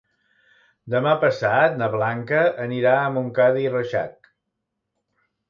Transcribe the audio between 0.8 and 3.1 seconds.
Demà passat na Blanca anirà